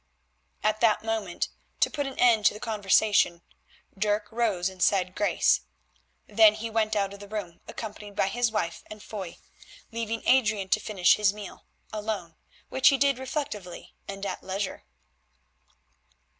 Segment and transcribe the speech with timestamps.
[0.63, 1.49] At that moment,
[1.81, 3.43] to put an end to the conversation,
[3.95, 5.61] Dirk rose and said grace.
[6.25, 9.37] Then he went out of the room accompanied by his wife and Foy,
[9.91, 12.33] leaving Adrian to finish his meal alone,
[12.69, 14.85] which he did reflectively and at leisure.